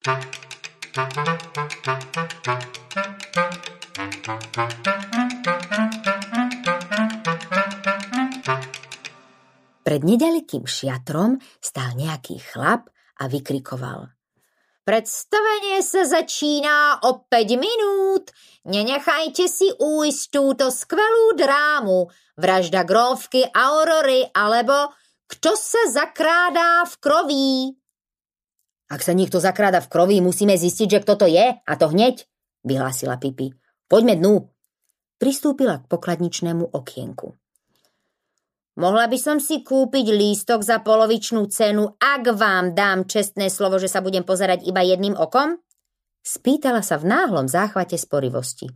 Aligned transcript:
Pred 0.00 0.16
nedalekým 10.00 10.64
šiatrom 10.64 11.36
stál 11.60 11.92
nejaký 12.00 12.40
chlap 12.40 12.88
a 13.20 13.28
vykrikoval. 13.28 14.08
Predstavenie 14.88 15.84
sa 15.84 16.08
začíná 16.08 17.04
o 17.04 17.28
5 17.28 17.60
minút. 17.60 18.32
Nenechajte 18.64 19.52
si 19.52 19.68
újsť 19.68 20.22
túto 20.32 20.72
skvelú 20.72 21.36
drámu. 21.36 22.08
Vražda 22.40 22.88
gróvky 22.88 23.44
Aurory 23.52 24.24
alebo 24.32 24.96
kto 25.28 25.52
sa 25.60 25.92
zakrádá 25.92 26.88
v 26.88 26.94
kroví. 27.04 27.79
Ak 28.90 29.06
sa 29.06 29.14
niekto 29.14 29.38
zakráda 29.38 29.78
v 29.78 29.86
kroví, 29.86 30.16
musíme 30.18 30.58
zistiť, 30.58 30.98
že 30.98 31.02
kto 31.06 31.14
to 31.14 31.26
je, 31.30 31.46
a 31.62 31.72
to 31.78 31.86
hneď, 31.94 32.26
vyhlásila 32.66 33.22
Pipi. 33.22 33.54
Poďme 33.86 34.18
dnu. 34.18 34.50
Pristúpila 35.22 35.78
k 35.78 35.86
pokladničnému 35.86 36.74
okienku. 36.74 37.38
Mohla 38.80 39.06
by 39.06 39.18
som 39.20 39.38
si 39.38 39.62
kúpiť 39.62 40.10
lístok 40.10 40.64
za 40.64 40.80
polovičnú 40.80 41.46
cenu, 41.52 41.94
ak 42.00 42.32
vám 42.34 42.74
dám 42.74 43.06
čestné 43.06 43.52
slovo, 43.52 43.76
že 43.78 43.86
sa 43.86 44.02
budem 44.02 44.26
pozerať 44.26 44.66
iba 44.66 44.82
jedným 44.82 45.14
okom? 45.14 45.60
Spýtala 46.24 46.80
sa 46.80 46.98
v 46.98 47.12
náhlom 47.12 47.46
záchvate 47.46 47.94
sporivosti. 48.00 48.72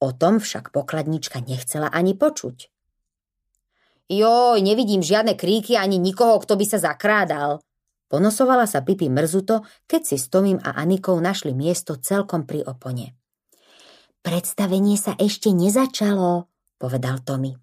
O 0.00 0.12
tom 0.12 0.38
však 0.38 0.72
pokladnička 0.72 1.42
nechcela 1.44 1.88
ani 1.88 2.14
počuť. 2.16 2.68
Joj, 4.10 4.58
nevidím 4.60 5.00
žiadne 5.00 5.38
kríky 5.38 5.78
ani 5.78 5.96
nikoho, 5.96 6.40
kto 6.42 6.58
by 6.58 6.64
sa 6.66 6.78
zakrádal. 6.82 7.62
Ponosovala 8.10 8.66
sa 8.66 8.82
Pipi 8.82 9.06
mrzuto, 9.06 9.62
keď 9.86 10.02
si 10.02 10.16
s 10.18 10.26
Tomím 10.26 10.58
a 10.58 10.74
Anikou 10.74 11.14
našli 11.22 11.54
miesto 11.54 11.94
celkom 11.94 12.42
pri 12.42 12.66
opone. 12.66 13.14
Predstavenie 14.20 14.98
sa 14.98 15.14
ešte 15.14 15.54
nezačalo, 15.54 16.50
povedal 16.74 17.22
Tomi. 17.22 17.54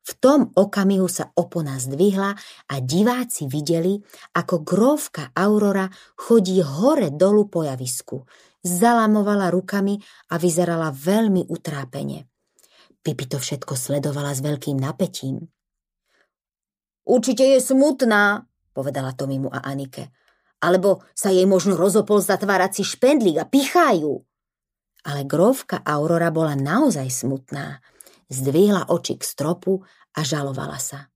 V 0.00 0.12
tom 0.16 0.48
okamihu 0.56 1.10
sa 1.10 1.28
opona 1.36 1.76
zdvihla 1.76 2.32
a 2.72 2.74
diváci 2.80 3.50
videli, 3.50 4.00
ako 4.32 4.64
grófka 4.64 5.34
Aurora 5.36 5.90
chodí 6.16 6.64
hore 6.64 7.12
dolu 7.12 7.52
po 7.52 7.66
javisku. 7.66 8.24
Zalamovala 8.64 9.52
rukami 9.52 10.00
a 10.32 10.40
vyzerala 10.40 10.94
veľmi 10.94 11.50
utrápene. 11.50 12.30
Pipi 13.00 13.24
to 13.28 13.42
všetko 13.42 13.76
sledovala 13.76 14.32
s 14.32 14.40
veľkým 14.40 14.76
napätím. 14.80 15.50
Určite 17.04 17.44
je 17.56 17.58
smutná, 17.60 18.49
povedala 18.70 19.14
Tomimu 19.14 19.50
a 19.50 19.62
Anike. 19.66 20.10
Alebo 20.60 21.04
sa 21.16 21.32
jej 21.32 21.48
možno 21.48 21.76
rozopol 21.76 22.20
zatvárací 22.20 22.84
špendlík 22.84 23.40
a 23.40 23.48
pichajú. 23.48 24.20
Ale 25.08 25.24
grófka 25.24 25.80
Aurora 25.80 26.28
bola 26.28 26.52
naozaj 26.52 27.08
smutná 27.08 27.80
zdvihla 28.30 28.88
oči 28.88 29.18
k 29.18 29.26
stropu 29.26 29.82
a 30.14 30.20
žalovala 30.22 30.78
sa. 30.78 31.10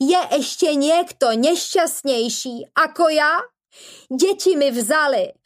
Je 0.00 0.16
ešte 0.32 0.72
niekto 0.76 1.36
nešťastnejší 1.36 2.72
ako 2.76 3.04
ja? 3.12 3.44
Deti 4.08 4.56
mi 4.56 4.72
vzali, 4.72 5.36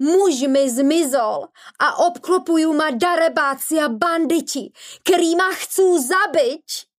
muž 0.00 0.48
mi 0.48 0.64
zmizol 0.68 1.52
a 1.80 1.86
obklopujú 2.08 2.72
ma 2.72 2.92
darebáci 2.96 3.76
a 3.80 3.92
banditi, 3.92 4.72
ktorí 5.04 5.36
ma 5.36 5.52
chcú 5.52 6.00
zabiť. 6.00 6.93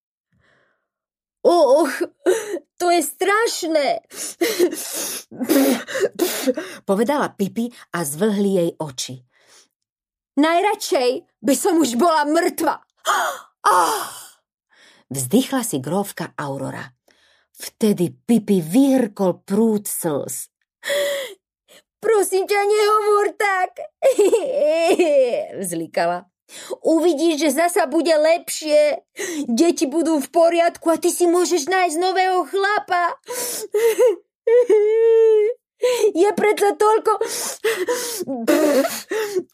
Uch, 1.45 1.93
to 2.81 2.89
je 2.89 3.01
strašné, 3.05 4.01
povedala 6.89 7.29
Pipi 7.37 7.69
a 7.93 8.01
zvlhli 8.01 8.51
jej 8.57 8.71
oči. 8.81 9.21
Najradšej 10.41 11.09
by 11.45 11.53
som 11.53 11.77
už 11.77 12.01
bola 12.01 12.25
mŕtva. 12.25 12.81
Oh! 13.61 14.09
Vzdychla 15.13 15.61
si 15.61 15.77
grófka 15.77 16.33
Aurora. 16.33 16.81
Vtedy 17.55 18.09
Pipi 18.09 18.59
vyhrkol 18.59 19.45
prúd 19.45 19.85
slz. 19.85 20.49
Prosím 22.01 22.49
ťa, 22.49 22.59
nehovor 22.65 23.27
tak, 23.37 23.71
vzlikala. 25.61 26.25
Uvidíš, 26.85 27.41
že 27.41 27.49
zasa 27.57 27.89
bude 27.89 28.13
lepšie. 28.13 29.01
Deti 29.49 29.89
budú 29.89 30.21
v 30.21 30.29
poriadku 30.29 30.93
a 30.93 31.01
ty 31.01 31.09
si 31.09 31.25
môžeš 31.25 31.65
nájsť 31.65 31.97
nového 31.97 32.45
chlapa. 32.45 33.17
Je 36.13 36.29
predsa 36.37 36.77
toľko... 36.77 37.11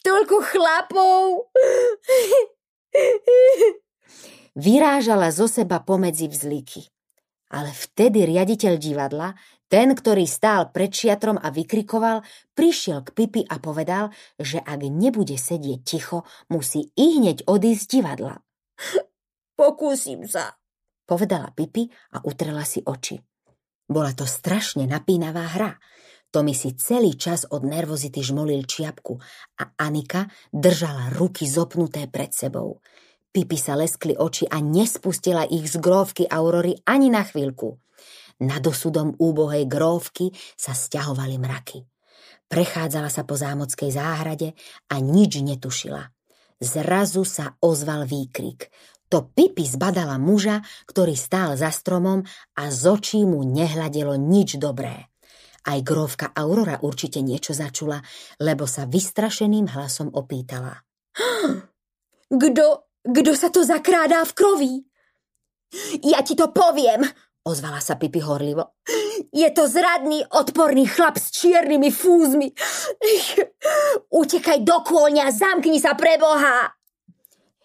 toľko 0.07 0.37
chlapov. 0.51 1.49
Vyrážala 4.59 5.31
zo 5.31 5.47
seba 5.47 5.79
pomedzi 5.79 6.27
vzliky. 6.27 6.91
Ale 7.51 7.71
vtedy 7.71 8.23
riaditeľ 8.27 8.79
divadla, 8.79 9.35
ten, 9.71 9.95
ktorý 9.95 10.27
stál 10.27 10.67
pred 10.75 10.91
šiatrom 10.91 11.39
a 11.39 11.47
vykrikoval, 11.47 12.27
prišiel 12.51 13.07
k 13.07 13.09
Pipi 13.15 13.41
a 13.47 13.55
povedal, 13.63 14.11
že 14.35 14.59
ak 14.59 14.83
nebude 14.91 15.39
sedieť 15.39 15.79
ticho, 15.87 16.27
musí 16.51 16.91
i 16.99 17.15
hneď 17.15 17.47
odísť 17.47 17.79
z 17.79 17.91
divadla. 17.95 18.35
Pokúsim 19.59 20.27
sa, 20.27 20.59
povedala 21.07 21.55
Pipi 21.55 21.87
a 22.11 22.19
utrela 22.27 22.67
si 22.67 22.83
oči. 22.83 23.15
Bola 23.87 24.11
to 24.11 24.27
strašne 24.27 24.83
napínavá 24.83 25.47
hra. 25.55 25.79
Tomi 26.31 26.55
si 26.55 26.75
celý 26.75 27.15
čas 27.19 27.43
od 27.47 27.67
nervozity 27.67 28.23
žmolil 28.23 28.63
čiapku 28.63 29.19
a 29.59 29.63
Anika 29.79 30.31
držala 30.51 31.11
ruky 31.15 31.43
zopnuté 31.47 32.07
pred 32.07 32.31
sebou. 32.31 32.79
Pipi 33.31 33.55
sa 33.55 33.79
leskli 33.79 34.15
oči 34.15 34.47
a 34.47 34.59
nespustila 34.59 35.47
ich 35.47 35.67
z 35.67 35.79
gróvky 35.79 36.27
Aurory 36.27 36.79
ani 36.87 37.07
na 37.11 37.23
chvíľku. 37.23 37.79
Nad 38.41 38.65
osudom 38.65 39.13
úbohej 39.21 39.69
gróvky 39.69 40.33
sa 40.57 40.73
stiahovali 40.73 41.37
mraky. 41.37 41.85
Prechádzala 42.49 43.07
sa 43.07 43.21
po 43.23 43.37
zámockej 43.37 43.93
záhrade 43.93 44.57
a 44.89 44.97
nič 44.97 45.39
netušila. 45.39 46.03
Zrazu 46.57 47.23
sa 47.23 47.55
ozval 47.61 48.09
výkrik. 48.09 48.73
To 49.13 49.27
Pipi 49.29 49.63
zbadala 49.63 50.17
muža, 50.17 50.63
ktorý 50.89 51.13
stál 51.13 51.53
za 51.53 51.69
stromom 51.69 52.25
a 52.57 52.63
z 52.73 52.81
očí 52.89 53.19
mu 53.23 53.45
nehľadelo 53.45 54.17
nič 54.17 54.57
dobré. 54.57 55.11
Aj 55.61 55.79
grófka 55.85 56.33
Aurora 56.33 56.81
určite 56.81 57.21
niečo 57.21 57.53
začula, 57.53 58.01
lebo 58.41 58.65
sa 58.65 58.89
vystrašeným 58.89 59.69
hlasom 59.69 60.09
opýtala. 60.09 60.81
Kto, 62.31 62.65
kto 63.03 63.31
sa 63.35 63.51
to 63.51 63.59
zakrádá 63.59 64.23
v 64.23 64.31
kroví? 64.31 64.73
Ja 65.99 66.23
ti 66.23 66.31
to 66.31 66.47
poviem, 66.55 67.03
ozvala 67.45 67.81
sa 67.81 67.97
Pipi 67.97 68.21
horlivo. 68.21 68.77
Je 69.31 69.47
to 69.53 69.69
zradný, 69.69 70.25
odporný 70.33 70.89
chlap 70.89 71.15
s 71.15 71.31
čiernymi 71.31 71.89
fúzmi. 71.93 72.51
Utekaj 74.11 74.59
do 74.65 74.81
kôňa, 74.83 75.31
zamkni 75.31 75.79
sa 75.79 75.95
pre 75.95 76.17
Boha. 76.17 76.73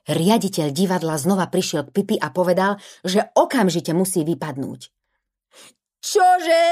Riaditeľ 0.06 0.70
divadla 0.70 1.18
znova 1.18 1.50
prišiel 1.50 1.90
k 1.90 1.94
Pipi 1.96 2.16
a 2.20 2.30
povedal, 2.30 2.78
že 3.02 3.26
okamžite 3.34 3.90
musí 3.90 4.22
vypadnúť. 4.22 4.80
Čože? 5.98 6.64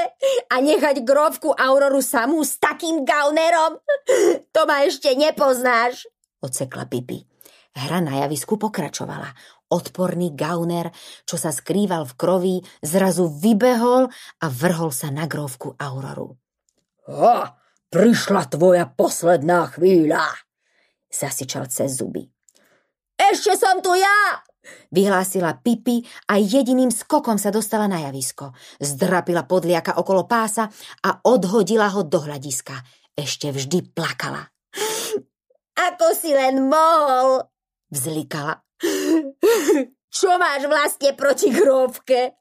A 0.47 0.63
nechať 0.63 1.03
grovku 1.03 1.51
Auroru 1.51 1.99
samú 1.99 2.39
s 2.47 2.55
takým 2.55 3.03
gaunerom? 3.03 3.75
To 4.55 4.63
ma 4.63 4.87
ešte 4.87 5.11
nepoznáš, 5.19 6.07
odsekla 6.39 6.87
Pipi. 6.87 7.27
Hra 7.75 7.99
na 7.99 8.23
javisku 8.23 8.55
pokračovala. 8.55 9.35
Odporný 9.65 10.37
gauner, 10.37 10.93
čo 11.25 11.41
sa 11.41 11.49
skrýval 11.49 12.05
v 12.05 12.17
kroví, 12.17 12.55
zrazu 12.85 13.29
vybehol 13.29 14.09
a 14.41 14.45
vrhol 14.45 14.93
sa 14.93 15.09
na 15.09 15.25
grovku 15.25 15.73
Auroru. 15.77 16.37
Ha, 17.09 17.57
prišla 17.89 18.49
tvoja 18.49 18.85
posledná 18.89 19.69
chvíľa, 19.73 20.25
zasičal 21.09 21.69
cez 21.69 21.97
zuby. 21.97 22.25
Ešte 23.15 23.57
som 23.57 23.79
tu 23.81 23.95
ja, 23.95 24.43
Vyhlásila 24.89 25.61
Pipi 25.61 26.01
a 26.25 26.41
jediným 26.41 26.89
skokom 26.89 27.37
sa 27.37 27.53
dostala 27.53 27.85
na 27.85 28.01
javisko. 28.09 28.57
Zdrapila 28.81 29.45
podliaka 29.45 30.01
okolo 30.01 30.25
pása 30.25 30.69
a 31.05 31.21
odhodila 31.29 31.93
ho 31.93 32.01
do 32.01 32.25
hľadiska. 32.25 32.73
Ešte 33.13 33.53
vždy 33.53 33.93
plakala. 33.93 34.49
Ako 35.75 36.07
si 36.17 36.33
len 36.33 36.65
mohol, 36.65 37.45
vzlikala. 37.93 38.64
Čo 40.15 40.39
máš 40.39 40.67
vlastne 40.71 41.11
proti 41.11 41.51
gróvke? 41.51 42.39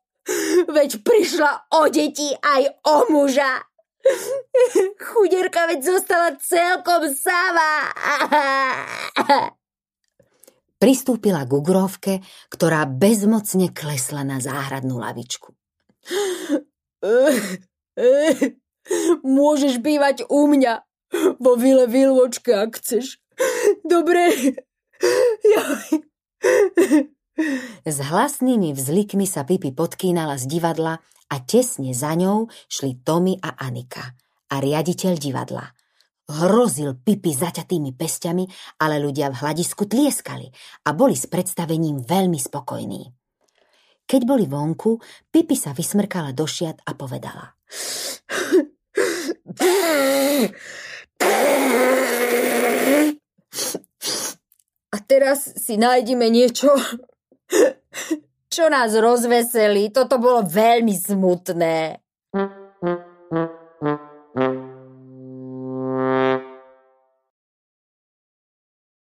Veď 0.71 1.05
prišla 1.05 1.75
o 1.75 1.91
deti 1.91 2.33
aj 2.33 2.63
o 2.87 2.97
muža. 3.13 3.61
Chuderka 5.01 5.67
veď 5.69 5.81
zostala 5.81 6.37
celkom 6.39 7.09
sama. 7.13 7.73
Pristúpila 10.79 11.49
k 11.49 11.53
ugrovke, 11.57 12.13
ktorá 12.53 12.85
bezmocne 12.85 13.73
klesla 13.73 14.21
na 14.21 14.37
záhradnú 14.41 15.01
lavičku. 15.01 15.57
Môžeš 19.25 19.81
bývať 19.81 20.29
u 20.29 20.45
mňa, 20.45 20.85
vo 21.41 21.57
vile 21.57 21.89
Vilvočka, 21.89 22.69
ak 22.69 22.77
chceš. 22.81 23.17
Dobre. 23.81 24.29
S 27.85 28.01
hlasnými 28.01 28.73
vzlikmi 28.73 29.29
sa 29.29 29.45
Pipi 29.45 29.69
podkýnala 29.69 30.41
z 30.41 30.49
divadla 30.49 31.05
a 31.29 31.37
tesne 31.45 31.93
za 31.93 32.17
ňou 32.17 32.49
šli 32.65 33.05
Tommy 33.05 33.37
a 33.45 33.61
Anika 33.61 34.17
a 34.49 34.57
riaditeľ 34.57 35.13
divadla. 35.21 35.69
Hrozil 36.25 36.97
Pipi 36.97 37.37
zaťatými 37.37 37.93
pestiami, 37.93 38.49
ale 38.81 38.97
ľudia 38.97 39.29
v 39.29 39.37
hľadisku 39.37 39.85
tlieskali 39.85 40.49
a 40.89 40.97
boli 40.97 41.13
s 41.13 41.29
predstavením 41.29 42.01
veľmi 42.01 42.41
spokojní. 42.41 43.05
Keď 44.09 44.21
boli 44.25 44.49
vonku, 44.49 44.97
Pipi 45.29 45.53
sa 45.53 45.77
vysmrkala 45.77 46.33
do 46.33 46.49
šiat 46.49 46.81
a 46.89 46.97
povedala. 46.97 47.53
A 54.89 54.97
teraz 55.05 55.53
si 55.61 55.77
nájdeme 55.77 56.33
niečo, 56.33 56.73
čo 58.55 58.71
nás 58.71 58.95
rozveselí. 58.95 59.91
Toto 59.91 60.23
bolo 60.23 60.47
veľmi 60.47 60.95
smutné. 60.95 61.99